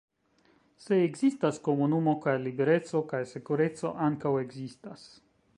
[0.85, 5.07] Se ekzistas komunumo, kaj libereco kaj sekureco ankaŭ ekzistas.